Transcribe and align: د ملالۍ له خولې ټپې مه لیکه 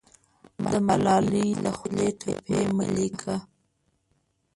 د 0.69 0.71
ملالۍ 0.87 1.49
له 1.63 1.71
خولې 1.77 2.09
ټپې 2.19 2.61
مه 2.75 2.85
لیکه 2.95 3.35